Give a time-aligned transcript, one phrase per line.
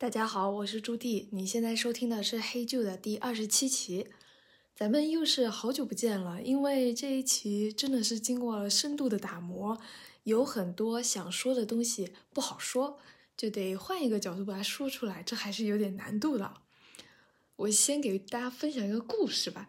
[0.00, 1.26] 大家好，我是朱棣。
[1.30, 4.06] 你现在收听的是《黑旧》的第二十七期，
[4.74, 6.40] 咱们又是好久不见了。
[6.40, 9.78] 因为这一期真的是经过了深度的打磨，
[10.22, 12.98] 有很多想说的东西不好说，
[13.36, 16.54] 就得换一个角度把它说出来，这还是有点难度的。
[17.56, 19.68] 我先给大家分享一个故事吧。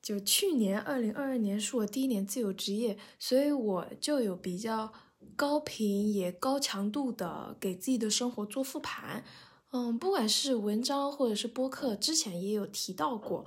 [0.00, 4.94] 就去年二零二二年是我第一年自由职业，所以我就有比较。
[5.36, 9.24] 高频也高强度的给自己的生活做复盘，
[9.72, 13.44] 嗯，不管是文章或者是播客，之前也有提到过，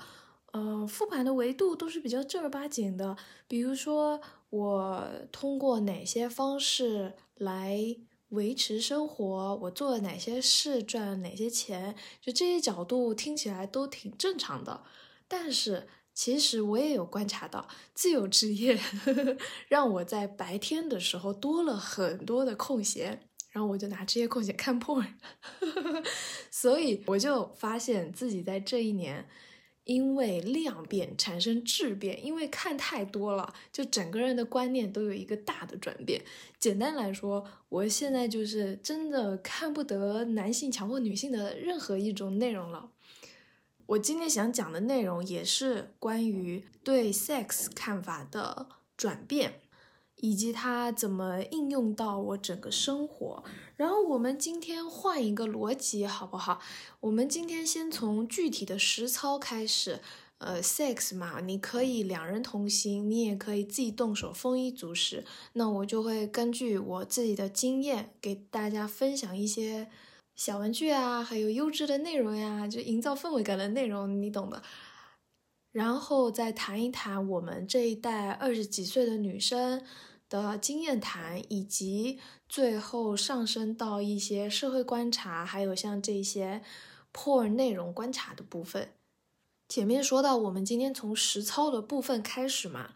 [0.54, 3.16] 嗯，复盘的维度都是比较正儿八经的，
[3.48, 7.96] 比如说我通过哪些方式来
[8.30, 14.84] 维持生活，我做了哪些事赚了哪些钱，就这些角度听起来都挺正常的，
[15.28, 15.88] 但是。
[16.16, 19.38] 其实我也有观察到，自由职业呵 呵
[19.68, 25.04] 让我在白天的时候多了很多的空闲，然后我就拿这些空闲看破呵
[25.60, 26.04] 呵，
[26.50, 29.28] 所以我就发现自己在这一年，
[29.84, 36.24] 因为量变产生质变，因为看太多了，就整个人的观念都有一个大的转变。
[36.58, 42.92] 简单来说，我现在就是真的看不得男性强迫女性的任何一种内容了。
[43.88, 49.62] 我今天想讲的内容也是关于对 sex 看法的转变，
[50.16, 53.44] 以及它怎么应用到我整个生活。
[53.76, 56.60] 然后我们今天换一个逻辑，好不好？
[57.02, 60.00] 我们今天先从具体的实操开始。
[60.40, 65.24] 呃，sex 嘛，你可以两人同行，你也可以自己动手，丰衣足食。
[65.54, 69.90] 那我就会根据我自己的经验，给大家分享一些。
[70.36, 74.62] 小玩具啊，还有优质的内容呀，就营造氛围感的内容，你懂的。
[75.72, 79.86] 然后再谈一谈我们这一代二十几岁的女生
[80.30, 86.62] 的经验谈，以及最后上升到一些社会观察，还有像这些
[87.14, 88.90] porn 内容观察的部分。
[89.70, 92.94] 前面说到，我们今天从实操的部分开始嘛。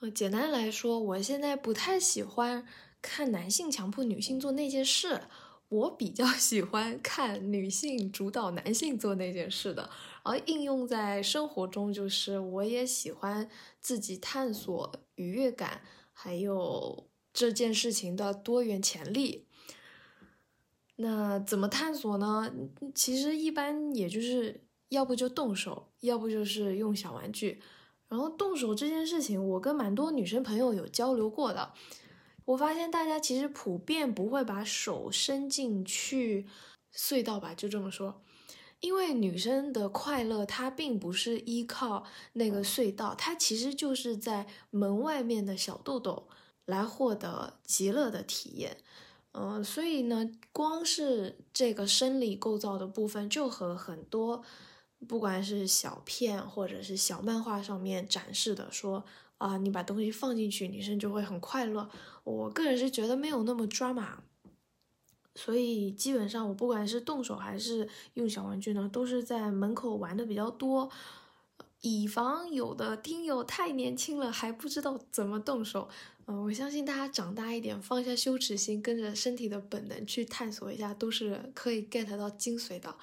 [0.00, 2.66] 呃，简单来说，我现在不太喜欢
[3.00, 5.22] 看男性强迫女性做那件事。
[5.70, 9.88] 我比较 喜欢看女性主导男性做那件事的，
[10.22, 13.48] 而应用在生活中，就是我也喜欢
[13.80, 15.80] 自己探索愉悦感，
[16.12, 19.46] 还有这件事情的多元潜力。
[20.96, 22.52] 那怎么探索呢？
[22.94, 27.62] 其实一般也就是要不就动手，要不就是用小玩具。
[28.08, 31.72] 然后动手这件事情，我跟蛮多女生朋友有交流过的。
[32.46, 36.46] 我发现大家其实普遍不会把手伸进去
[36.92, 38.22] 隧道吧，就这么说，
[38.80, 46.28] 因为女生的快乐她并不是依靠那个隧道，她其实就是在门外面的小豆豆
[46.64, 48.78] 来获得极乐的体验。
[49.32, 54.42] 嗯，所以呢，光是这个生理构造的部分，就和很多
[55.06, 59.04] 不管是小片或者是小漫画上面展示的说。
[59.40, 61.88] 啊，你把东西放进去，女生就会很快乐。
[62.24, 64.22] 我个人是觉得没有那么抓马，
[65.34, 70.90] 所以基本上我不管是动手还是用小玩具呢，都是在门口玩的比较多，
[71.80, 75.88] 以防有的听友太年轻了还不知道怎么动手。
[76.26, 82.94] 嗯，我相信大家长大一点，放下羞耻心，跟着身体的本能去探索一下，都是可以 get 到精髓的。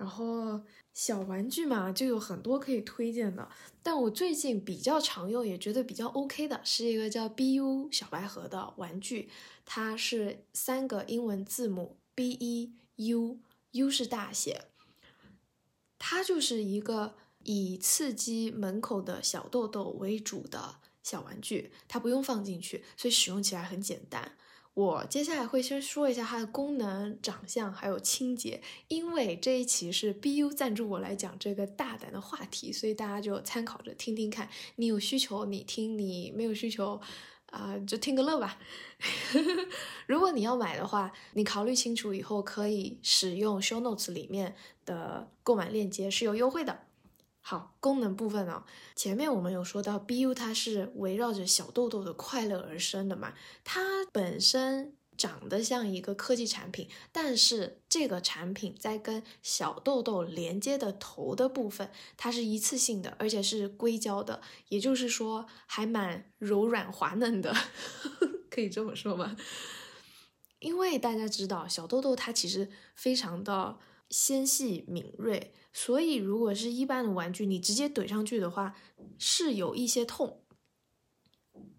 [0.00, 0.58] 然后
[0.94, 3.46] 小玩具嘛，就有很多可以推荐的。
[3.82, 9.28] 但我最近比较常用，也觉得比较 OK 的，是一个叫 BU 小白盒的玩具。
[9.66, 14.68] 它是三个英文字母 B E U，U 是大写。
[15.98, 24.32] 它就是一个以刺激门口的小豆豆为主的小玩具，它不用放进去，所以使用起来很简单。
[24.74, 34.48] 我接下来会先说一下它的功能、长相还有清洁，因为这一期是 BU 赞助我来讲这个大胆的话题，所以大家就参考着听听看。
[34.76, 37.00] 你有需求你听，你没有需求，
[37.46, 38.58] 啊就听个乐吧。
[40.06, 44.54] 如果你要买的话，你考虑清楚以后可以使用 Show Notes 里面
[44.86, 46.86] 的购买链接是有优惠的。
[47.42, 48.64] 好，功能部分呢，
[48.94, 53.32] 前面我们有说到，BU 它是围绕着小豆豆的快乐而生的嘛，
[53.64, 67.56] 它本身长得像一个科技产品，但是这个产品在跟小豆豆连接的头的部分，它是一次性的，而且是硅胶的，也就是说还蛮柔软滑嫩的，
[68.48, 69.34] 可以这么说吗？
[70.60, 73.78] 因为大家知道，小豆豆它其实非常的。
[74.10, 78.76] 纤细敏锐，所以如果是一般的玩具，你直接怼上去的话，
[79.18, 80.42] 是有一些痛。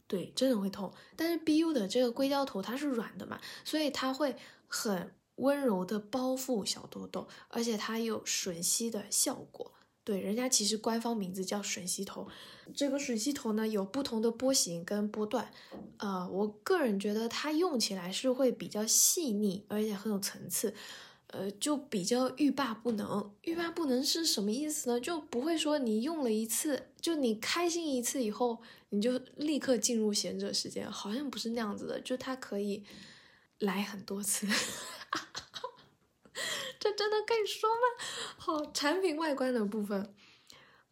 [0.08, 0.94] 对，真的会痛。
[1.16, 4.36] 但是 BU 的这个硅胶头它是软的嘛，所以它会
[4.68, 9.72] 很温柔的包覆小痘痘，而且它有吮吸的效果。
[10.04, 12.28] 对，人家其实官方名字叫吮吸头。
[12.76, 15.52] 这个吮吸头呢有不同的波形跟波段，
[15.98, 20.74] 呃，我个人觉得它用起来是会比较细腻，而且很有层次，
[21.32, 23.34] 呃，就比较欲罢不能。
[23.44, 25.00] 欲罢不能是什么意思呢？
[25.00, 32.00] 就不会说你用了一次，就你开心一次以后，你就立刻进入闲者时间，好像不是那样子的。
[32.02, 32.84] 就它可以
[33.60, 34.46] 来很多次。
[36.80, 37.82] 这真的可以说吗？
[38.38, 40.14] 好，产品外观的部分，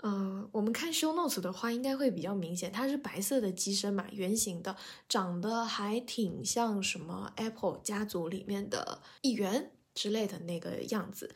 [0.03, 2.71] 嗯，我们看 show notes 的话，应该会比较明显。
[2.71, 4.77] 它是白色的机身嘛，圆形的，
[5.09, 11.35] 长得还挺像什么 Apple 家族里面的一员之类的那个样子。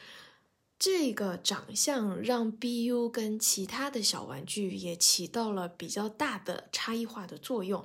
[0.80, 7.84] 这个长相让 BU 跟其他的小玩具也起到了比较大的差异化的作用。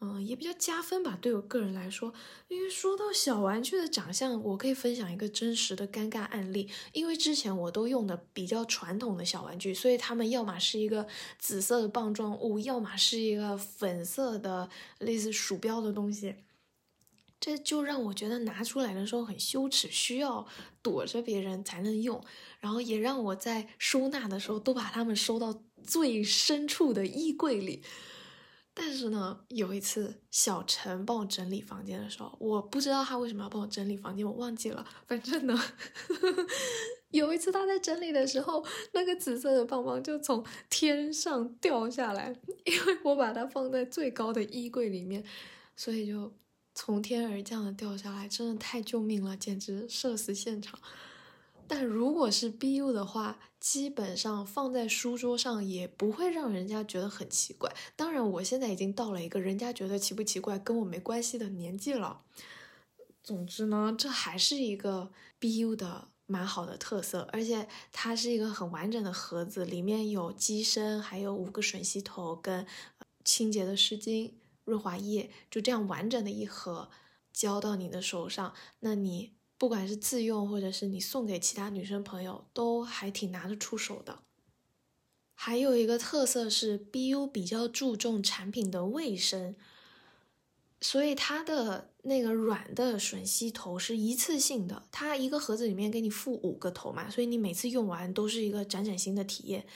[0.00, 2.14] 嗯，也比较加分吧，对我个人来说。
[2.46, 6.70] 因为说到小玩具的长相，我可以分享一个真实的尴尬案例。
[6.92, 11.08] 因为之前我都用的比较传统的小玩具，所以他们要么是一个
[11.40, 14.70] 紫色的棒状物，要么是一个粉色的
[15.00, 16.36] 类似鼠标的东西。
[17.40, 20.46] 这就让我觉得拿出来的时候很羞耻，需要
[20.82, 22.22] 躲着别人才能用。
[22.60, 27.82] 然后也让我在收纳的时候都把它们收到最深处的衣柜里。
[28.74, 34.86] 但是呢，有一次小陈帮我整理房间的时候，我不知道他为什么要帮我整理房间，我忘记了。
[35.08, 35.60] 反正呢，
[37.10, 42.32] 有一次他在整理的时候，那个紫色的棒棒就从天上掉下来，
[42.64, 45.24] 因为我把它放在最高的衣柜里面，
[45.74, 46.32] 所以就
[46.80, 50.78] 从天而降的掉下来，真的太救命了，简直社死现场。
[51.66, 57.74] 但如果是 BU 的话，基本上放在书桌上也不会让人家觉得很奇怪。
[57.96, 62.20] 当然，我现在已经到了一个人家觉得奇不奇怪跟我没关系的年纪了。
[63.24, 65.10] 总之呢，这还是一个
[65.40, 72.64] BU 的蛮好的特色，而且它是一个很完整的盒子，里面有机身，还有五个吮吸头跟
[73.24, 74.30] 清洁的湿巾、
[74.68, 76.90] 润滑液，就这样完整的一盒
[77.32, 79.32] 交到你的手上，那你。
[79.60, 84.20] 不管是自用，或者是你送给其他女生朋友，都还挺拿得出手的。
[85.34, 89.56] 还有一个特色是，BU 比较注重产品的卫生，
[90.80, 99.66] 所以它的那个软的吮吸头是一次性的，它一个盒子里面给你附五个头嘛，所以你每次用完都是一个崭崭新的体验。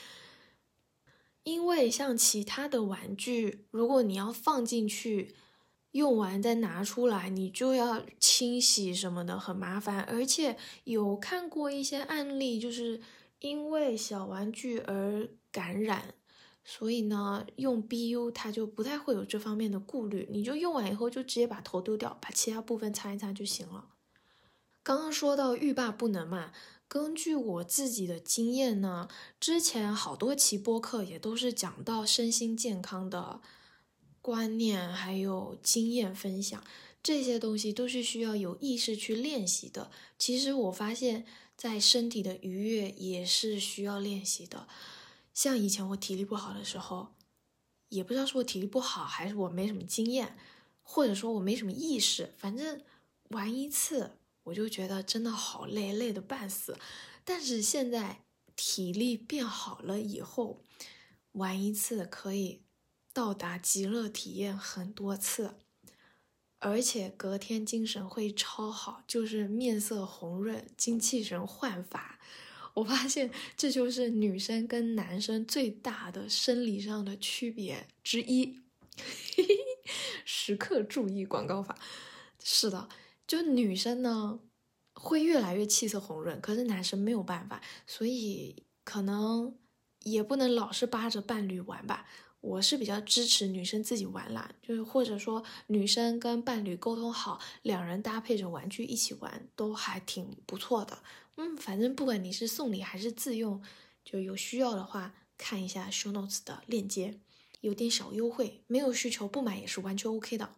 [1.45, 5.35] 因为像其他的玩具，如果你要放进去。
[5.93, 10.01] 用完再拿出来，你就要清洗什么的，很麻烦。
[10.05, 12.99] 而且有看过一些案例，就是
[13.41, 16.15] 因为小玩具而感染，
[16.65, 20.27] 所以呢，用 BU 它就不太会有这方面的顾虑。
[20.31, 23.89] 你就用完以后就直接把头丢掉，把其他部分擦一擦就行了。
[24.83, 26.53] 刚刚说到欲罢不能嘛，
[26.93, 29.09] 根据我自己的经验呢，
[29.41, 33.41] 之前好多期播客也都是讲到身心健康的。
[34.21, 36.63] 观念还有经验分享，
[37.03, 39.91] 这些东西都是需要有意识去练习的。
[40.19, 41.25] 其实我发现，
[41.57, 44.69] 在身体的愉悦也是需要练习的。
[45.33, 47.15] 像以前我体力不好的时候，
[47.89, 50.37] 也不知道是我体力不好，还是我没什么经验，
[50.83, 52.83] 或者说我没什么意识，反正
[53.31, 56.79] 玩一次我就觉得真的好累，累的半死。
[57.25, 58.23] 但是现在
[58.57, 60.63] 体力变好了以后，
[61.33, 62.63] 玩一次可以。
[63.15, 65.57] 到达极乐体验很多次，
[66.61, 72.19] 而且隔天精神会超好，就是面色红润、精气神焕发。
[72.73, 78.63] 我发现这就是女生跟男生最大的生理上的区别之一。
[80.25, 81.79] 时刻注意广告法。
[82.43, 82.89] 是的，
[83.33, 84.41] 就女生呢
[84.93, 89.57] 会越来越气色红润，可是男生没有办法，所以可能
[90.03, 92.07] 也不能老是扒着伴侣玩吧。
[92.43, 101.03] 我是比较支持女生自己玩啦，就是或者说女生跟伴侣沟通好，两人搭配着玩具一起玩，都还挺不错的。
[101.37, 103.63] 嗯，反正不管你是送礼还是自用，
[104.05, 107.19] 就有需要的话看一下 show notes 的链接，
[107.63, 108.63] 有点小优惠。
[108.67, 110.57] 没有需求不买也是完全 OK 的。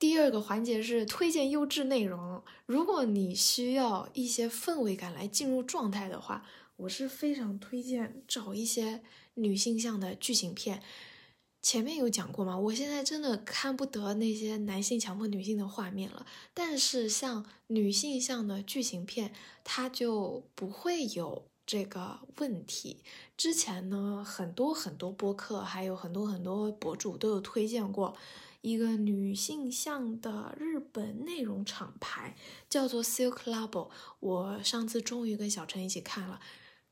[0.00, 6.44] 第二个环节是推荐优质内容，如果你需要一些氛围感来进入状态的话，
[6.76, 9.02] 我是非常推荐找一些。
[9.34, 10.82] 女性向的剧情片，
[11.62, 12.58] 前面有讲过吗？
[12.58, 16.26] 我现在真的看不得那些男性强迫女性的画面了。
[16.52, 19.32] 但是像女性向的剧情片，
[19.64, 22.98] 它就不会有这个问题。
[23.36, 28.14] 之前呢，很多很多播客，还有很多很多博主都有推荐过
[28.62, 32.36] 一个女性向的日本内容厂牌，
[32.68, 33.90] 叫做 Silk Labo。
[34.20, 36.40] 我上次终于跟小陈一起看了，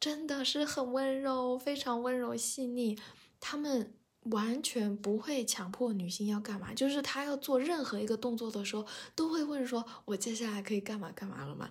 [0.01, 2.99] 真的是很温柔，非常温柔细腻。
[3.41, 11.71] 他们完全不会强迫女性要干嘛，就是他要做任何一个动作的时候，都会问说：“我接下来可以干嘛干嘛了吗？”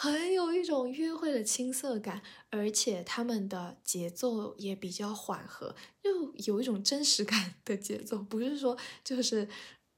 [0.00, 9.48] 很有一种约会的青涩感，而且他们的节奏也比较缓和，又有一种真实感的节奏，不是说就是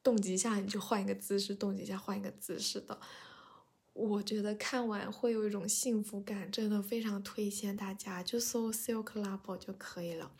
[0.03, 2.99] 动几下你就换一个姿势，动几下换一个姿势的。
[3.93, 10.33] 我觉得看完会有一种幸福感，真的非常推荐大家，就搜 Silk Labo 就可以了。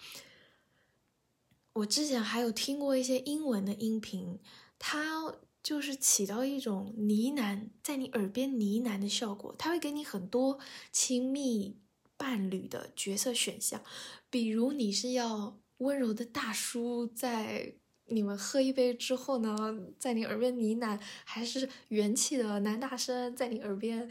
[1.75, 4.39] 我之前还有听过一些英文的音频，
[4.79, 5.35] 它。
[5.63, 10.59] 就是起到一种呢喃，在你耳边呢喃的效果，它会给你很多
[10.91, 11.77] 亲密
[12.17, 13.83] 伴侣的角色选项，
[14.31, 17.75] 比如你是要温柔的大叔，在
[18.07, 19.55] 你们喝一杯之后呢，
[19.99, 24.11] 在你耳边呢喃，还是元气的男大生在你耳边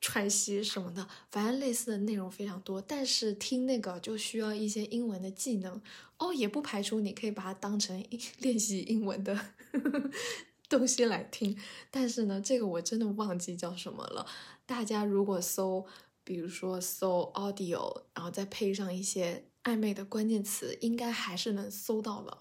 [0.00, 2.82] 喘息什么的，反正类似的内容非常多。
[2.82, 5.80] 但是听那个就需要一些英文的技能
[6.18, 8.04] 哦，也不排除你可以把它当成
[8.40, 9.34] 练习英文的。
[9.34, 10.10] 呵呵
[10.72, 11.54] 东西来听，
[11.90, 14.26] 但是呢，这个我真的忘记叫什么了。
[14.64, 15.84] 大家如果搜，
[16.24, 22.38] 比如说搜 audio，然后再配上一些暧昧的关键词，应该还是能搜到的。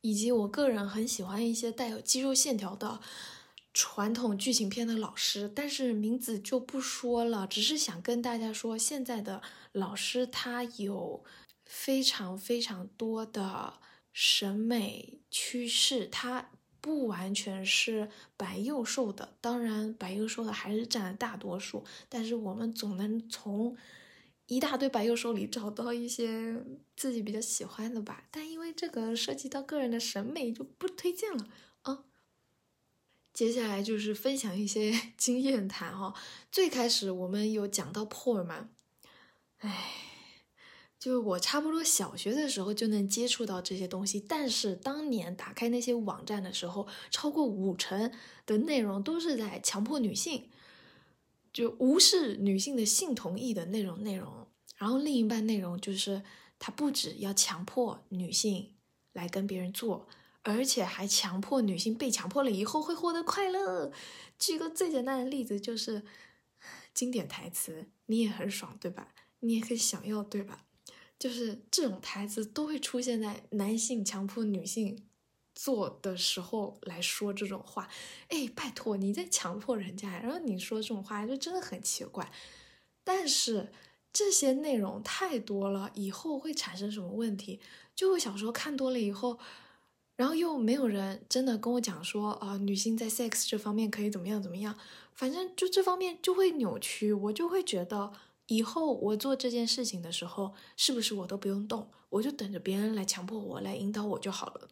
[0.00, 3.00] 以及我个人很喜欢一些带有肌肉线条的
[3.74, 9.42] 传统剧情片的老师，但是名字就不说了，只是想跟大家说，现在的
[9.72, 11.22] 老师他有
[11.66, 13.74] 非常非常多的
[14.12, 16.50] 审美趋势，他。
[16.88, 23.76] 不完全是白幼瘦的，当然白幼瘦的还是占了大多数，但是我们总能从
[24.46, 26.64] 一大堆白幼瘦里找到一些
[26.96, 28.24] 自己比较喜欢的吧。
[28.30, 31.46] 但因为这个涉及到个人的审美，就不推荐了
[31.82, 32.04] 啊。
[33.34, 36.14] 接下来就是分享一些 经验谈哈。
[36.50, 38.70] 最开始我们有讲到 por 嘛，
[39.58, 40.07] 唉。
[40.98, 48.12] 就是我差不多小学的时候就能接触到这些东西，但是当年打开那些网站的时候，超过五成
[48.44, 50.50] 的内容都是在强迫女性，
[51.52, 54.48] 就无视女性的性同意的那种内容。
[54.76, 56.22] 然后另一半内容就是
[56.58, 58.74] 他不止要强迫女性
[59.12, 60.08] 来跟别人做，
[60.42, 63.92] 而且还强迫女性被强迫了以后会获得快乐。
[64.38, 66.04] 举个最简单的例子，就是
[66.92, 69.14] 经典台词：“你也很爽，对吧？
[69.40, 70.64] 你也很想要，对吧？”
[71.18, 75.04] 就是这种台词都会出现在男性强迫女性
[75.52, 77.88] 做的时候来说这种话，
[78.28, 82.30] 哎，拜托你在强迫人家，然后你说这种话就真的很奇怪。
[83.02, 83.72] 但是
[84.12, 87.58] 这些内容太多了，以后会产生什么问题？
[87.96, 89.40] 就我小时候看多了以后，
[90.14, 94.78] 然后又没有人真的跟我讲说啊，女性在 sex 这方面可以怎么样怎么样，
[95.12, 98.12] 反正就这方面就会扭曲，我就会觉得。
[98.48, 104.68] 以后我做这件事情的时候，是不是我都不用动，我就等着别人来强迫我，来引导我就好了？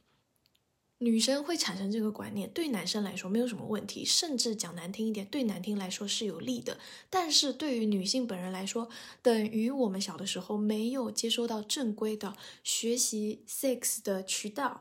[0.99, 6.79] 女生会产生这个观念，对男生来说没有什么问题，甚至讲难听一点，对男听来说是有利的。
[7.11, 8.89] 但是对于女性本人来说，
[9.21, 14.81] 等于我们小的时候没有接收到正规的学习 sex 的渠道。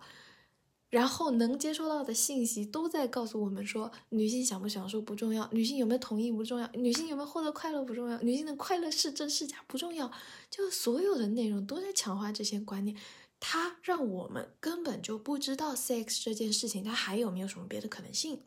[0.92, 10.10] 然后能接收到的信息都在告诉我们说，女性享不享受不重要，女性有没有同意不重要，女性有没有获得快乐不重要，女性的快乐是真是假不重要，
[10.50, 12.96] 就所有的内容都在强化这些观念，
[13.40, 18.40] 它让我们根本就不知道 sex 这件事情它还有没有什么别的可能性，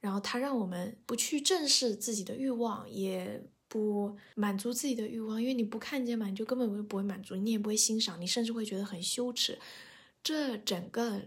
[0.00, 9.58] 然后它让我们不去正视自己的欲望，也不满足自己的欲望，因为你不看见嘛，你就根本就不会满足，你也不会欣赏，你甚至会觉得很羞耻，
[10.22, 11.20] 这整个。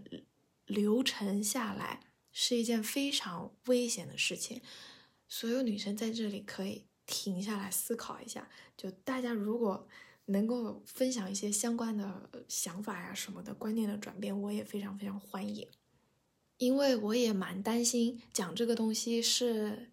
[0.68, 4.62] 流程下来是一件非常危险的事情，
[5.26, 8.48] 所有女生在这里可以停下来思考一下。
[8.76, 9.88] 就大家如果
[10.26, 15.66] 能够分享一些相关的想法呀什么的观念的转变，我也非常非常欢迎。
[16.58, 19.92] 因为我也蛮担心讲这个东西是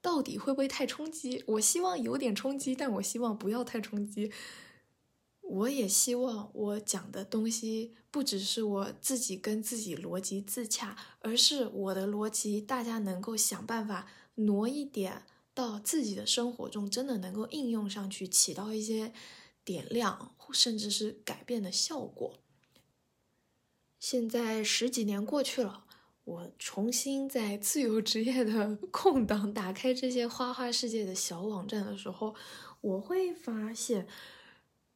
[0.00, 1.44] 到底会不会太冲击。
[1.46, 4.32] 我希望有点冲击，但我希望不要太冲击。
[5.46, 19.12] 我也希望我讲的东西不只是我自己跟自己逻辑自洽，而是我的逻辑大家能够想办法挪一点到自己的生活中，真的能够应用上去，起到一些
[19.64, 22.34] 点亮甚至是改变的效果。
[24.00, 25.84] 现在十几年过去了，
[26.24, 32.34] 我重新在自由职业的 空档打开这些花花世界的小网站的时候，
[32.80, 34.08] 我会发现。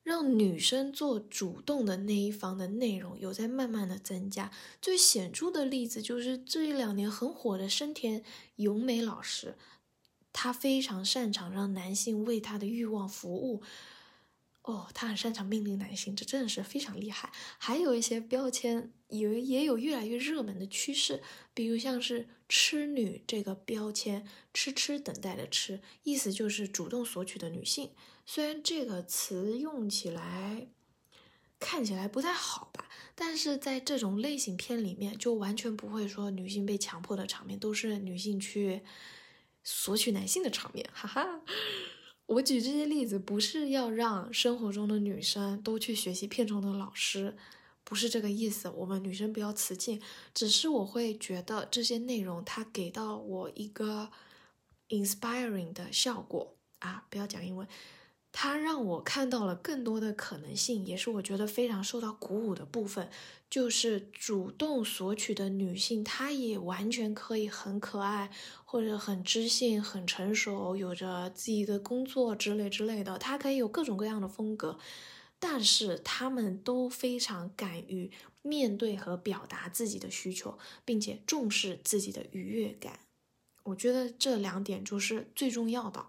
[0.08, 4.50] 让女生做主动的那一方的内容有在慢慢的增加。
[4.80, 8.24] 最显著的例子就是这一两年很火的深田
[8.56, 9.58] 由美老师，
[10.32, 13.62] 她非常擅长让男性为她的欲望服务。
[14.68, 17.32] 哦，她很擅长命令男性，这真的是非常厉害。
[17.56, 21.22] 还有一些标签也也有越来越热门的趋势，
[21.54, 27.92] 比如像是“痴女”这个标签，“痴痴等待”的“痴”，意思就是主动索取的女性。
[28.26, 30.68] 虽然这个词用起来
[31.58, 38.82] 看起来不太好吧，但是在这种类型片里面，就完全不会说女性被强迫的场面，都是女性去
[39.64, 41.40] 索取男性的场面，哈哈。
[42.28, 47.34] 我举这些例子，不是要让生活中的女生都去学习片中的老师，
[47.84, 48.68] 不是这个意思。
[48.68, 49.98] 我们女生不要雌竞，
[50.34, 54.10] 只是我会觉得这些内容它给到我一个
[54.90, 57.66] inspiring 的效果啊，不要讲英文。
[58.30, 63.10] 它让我看到了更多的可能性，也是我觉得非常受到鼓舞的部分。
[63.50, 68.30] 就是主动索取的女性，她也完全可以很可爱，
[68.66, 73.18] 或者很知性、很成熟，有着自己的工作之类之类的。
[73.18, 74.78] 她可以有各种各样的风格，
[75.38, 83.00] 但是她们都非常敢于面对和表达自己的需求，并且重视自己的愉悦感。
[83.64, 86.04] 我觉得这两点就是最重要的。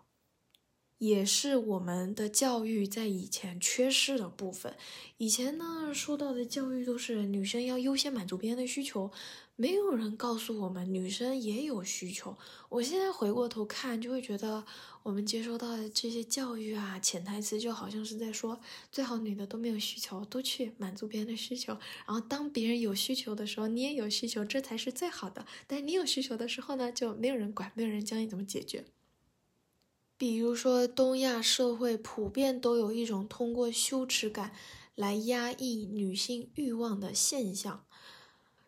[1.00, 4.76] 也是我们的教育在以前缺失的部分。
[5.18, 9.12] 以前呢，说到的教育都是女生要优先满足别人的需求，
[9.56, 12.38] 没有人告诉我们女生也有需求。
[12.70, 14.66] 我现在回过头看，就会觉得
[15.04, 18.60] 我们接收到的这些教育啊，潜台词就好像是在说，
[18.92, 21.74] 最好女的都没有需求，都去满足别人的需求。
[22.06, 25.46] 然后当别人有需求的时候，你也有需求，这才是最好的。
[25.66, 28.86] 但你有需求的时候呢，就没有人管，没有人教你怎么解决。
[30.20, 34.52] 比如说，东亚社会普遍都有一种通过羞耻感
[34.94, 37.86] 来压抑女性欲望的现象，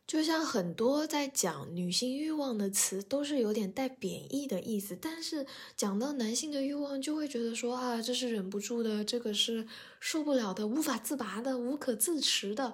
[0.08, 9.68] 就像很多在讲女性欲望的词都是有点带贬义的意思，但是讲到男性的欲望，就会觉得说啊，这是忍不住的，这个是
[10.00, 12.74] 受不了的，无法自拔的，无可自持的，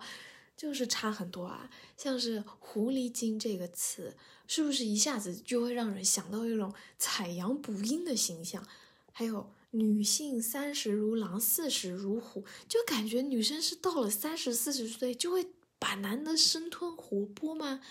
[0.58, 1.70] 就是差很多啊。
[1.96, 4.18] 像是“狐狸精”这个词。
[4.50, 8.66] 是不是一下子就会让人想到一种采阳补阴的形象？
[9.12, 17.82] 还有女性三十如狼，四十如虎，就感觉女生是到了三十四十岁就会把男的生吞活剥吗？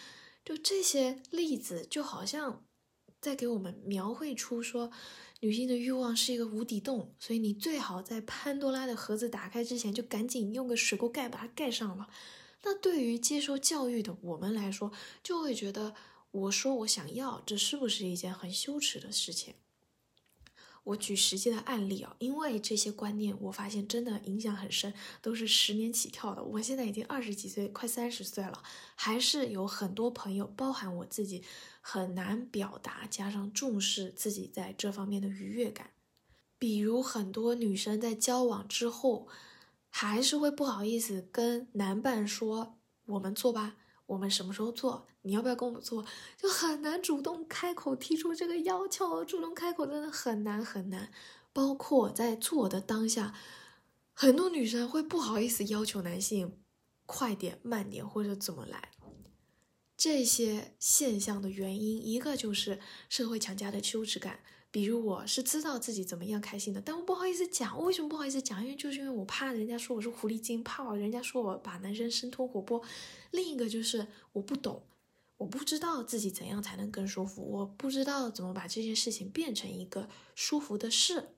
[0.42, 2.64] 就这些例子，就好像
[3.20, 4.90] 在给我们描绘出说，
[5.40, 12.08] 女性的欲望是一个无底洞，所以你最好在潘多拉的盒子打开之前，就赶紧用个水锅盖把它盖上了。
[12.66, 15.94] 那对于接受教育的我们来说，就会觉得。
[16.32, 19.54] 我说我想要，这是不是一件很羞耻的事情？
[20.84, 26.42] 我举实际的案例啊，因为这些观念，我发现真的影响很深，都是十年起跳的。
[26.42, 28.62] 我现在已经二十几岁，快三十岁了，
[28.96, 31.42] 还是有很多朋友，包含我自己，
[31.80, 35.92] 很难表达，加上重视自己在这方面的愉悦感。
[36.58, 39.26] 比如很多女生在交往之后，
[39.98, 42.76] 还是会不好意思跟男伴说
[43.08, 45.06] ：“我们做吧。”我们什么时候做？
[45.22, 46.04] 你要不要跟我们做？
[46.36, 51.10] 就很难主动开口提出这个要求，主动开口真的很难很难。
[51.54, 53.34] 包括在做的当下，
[54.12, 56.58] 很多女生会不好意思要求男性
[57.06, 58.90] 快点、慢点或者怎么来。
[59.96, 62.78] 这些现象的原因，一个就是
[63.08, 64.40] 社会强加的羞耻感。
[64.76, 67.78] 比如我是知道自己怎么样开心的，但我不好意思讲。
[67.78, 68.62] 我为什么不好意思讲？
[68.62, 72.84] 因为就是因为我怕人家说我是狐狸精，怕人家说我把男生生吞活剥。
[73.30, 74.82] 另一个就是我不懂，
[75.38, 81.30] 我不知道自己怎样才能更舒服，我不知道怎么把这件事情变成一个舒服的事。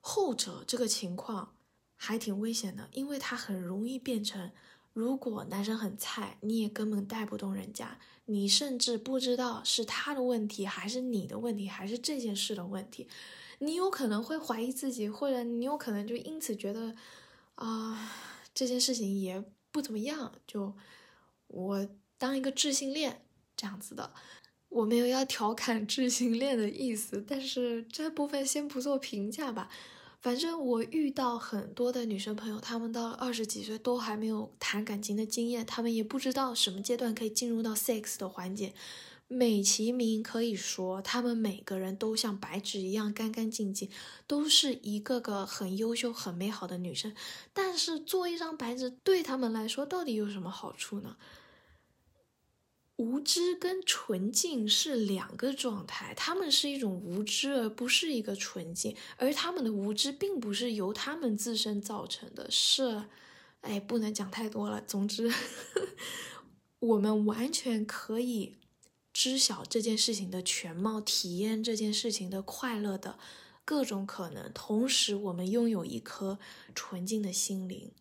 [0.00, 1.54] 后者这个情况
[1.94, 4.50] 还挺危险的，因为它很容易变成。
[4.98, 13.06] 如果男生很菜，你也根本带不动人家，你甚至不知道是他的问题还是你的问题，还是这件事的问题，
[13.60, 16.96] 你有可能会怀疑自己，或者你有可能就因此觉得，
[17.54, 18.12] 啊，
[18.52, 20.74] 这件事情也不怎么样，就
[21.46, 23.22] 我当一个智性恋
[23.56, 24.12] 这样子的，
[24.68, 29.70] 我没有要调侃智性恋的意思，但是这部分先不做评价吧。
[30.20, 38.74] 反正我遇到很多的女生朋友，她们到了二十几岁都还没有谈感情的经验，她们也不知道什么阶段可以进入到 sex 的环节。
[39.30, 43.90] 美其名可以说，她们每个人都像白纸一样干干净净，
[44.26, 47.14] 都是一个个很优秀、很美好的女生。
[47.52, 51.16] 但是做一张白纸对她们来说到底有什么好处呢？
[52.98, 58.96] 无知跟纯净是两个状态，他们是一种无知，而不是一个纯净。
[59.16, 63.04] 而他们的无知并不是由他们自身造成的，是，
[63.60, 64.82] 哎，不能讲太多了。
[64.82, 65.32] 总之，
[66.80, 68.56] 我们完全可以
[69.12, 73.16] 知晓这件事情的全貌，体验这件事情的快乐的
[73.64, 76.40] 各种可能，同时我们拥有一颗
[76.74, 77.92] 纯净的心灵。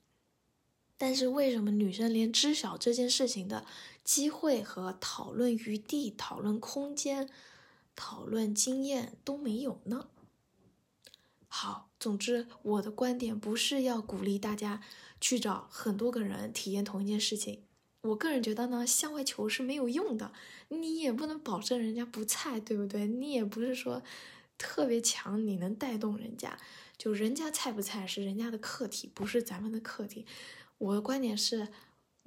[1.00, 3.68] 但是为什么女生连知晓这件事情的
[4.08, 7.30] 机会和讨论余地、讨论空间、
[7.94, 10.08] 讨论经验都没有呢？
[11.50, 14.82] 好，总之我的观点不是要鼓励大家
[15.20, 17.64] 去找很多个人体验同一件事情。
[18.04, 20.32] 我个人觉得呢，向外求是没有用的，
[20.70, 23.08] 你也不能保证人家不菜，对不对？
[23.08, 24.02] 你也不是说
[24.58, 26.58] 特别强，你能带动人家，
[26.98, 30.26] 就人家菜不菜是人家的课题，不是咱们的课题。
[30.78, 31.68] 我的观点是，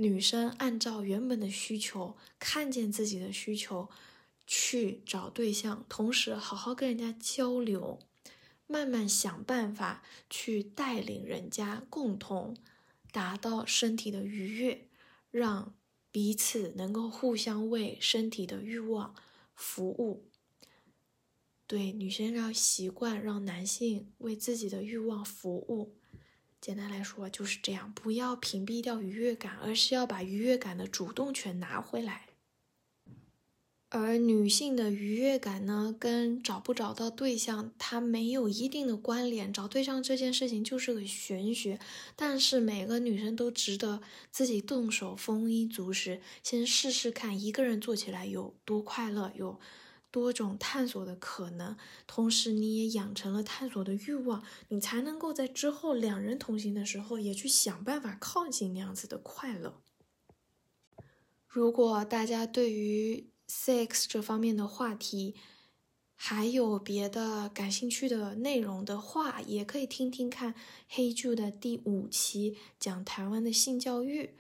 [0.01, 3.91] 女生按照原本的需求，看见自己的需求，
[4.47, 7.99] 去找对象，同时好好跟人家交流，
[8.67, 12.57] 慢慢想办法去带领人家共同
[13.13, 14.89] 达到身体的愉悦，
[15.31, 15.75] 让
[16.11, 19.15] 彼此能够互相为身体的欲望
[19.55, 20.31] 服务。
[21.67, 26.00] 对，女生要习惯让男性为自己的欲望服务。
[26.61, 32.27] 简单来说就是这样，不要屏蔽掉愉悦感，而是要把愉悦感的主动权拿回来。
[33.93, 39.53] 而女性的愉悦感呢，跟找不找到对象，它没有一定的关联。
[39.53, 41.81] 找对象这件事情就是个玄学，
[42.15, 49.59] 但是每个女生都值得自己动手丰衣足食，先试试看一个人做起来有多快乐，有。
[50.11, 59.81] 多种探索的可能，同时你也养成了探索的欲望，你才能够在之后两人同行的时候，也去想办法靠近那样子的快乐。
[61.47, 65.35] 如果大家对于 sex 这方面的话题
[66.15, 70.55] 还有别的感兴趣的内容的话，也可以听听看
[70.89, 74.35] 黑剧的第五期讲台湾的性教育。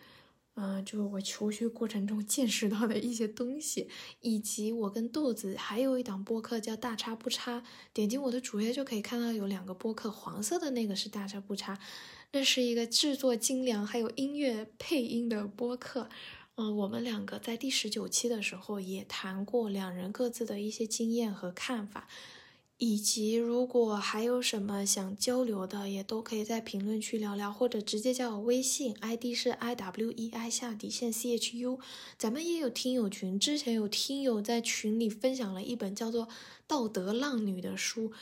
[0.62, 3.88] 嗯，就我求学过程中见识到的一些东西，
[4.20, 11.78] 以及我跟豆子还有一档播客叫大差不差，点击我的主页就可以看到有两个播客，黄色的那个是大差不差，
[12.32, 16.10] 那是一个制作精良还有音乐配音的播客。
[16.56, 22.06] 嗯，我们两个在第十九期的时候也谈过两人各自的一些经验和看法。
[22.82, 31.78] 以及如果还有什么想交流的，也都可以在评论区聊聊，或者直接加我微信，ID 是 i w e i 下底线 c h u。
[32.16, 36.26] 咱们也有听友群，之前有听友在群里分享了一本叫做
[36.66, 38.12] 《道德浪女》的书，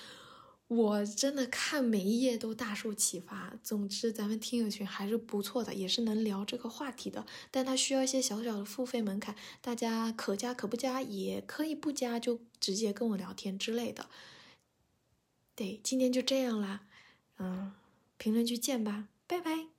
[0.67, 3.55] 我真的看每一页都大受启发。
[3.63, 14.09] 总之，咱们听友群还是不错的，也是能聊这个话题的，但它需要一些小小的付费门槛，大家可加可不加，也可以不加就直接跟我聊天之类的。
[15.59, 16.83] 对，今天就这样啦，
[17.39, 17.73] 嗯，
[18.17, 19.78] 评论区见吧，拜拜。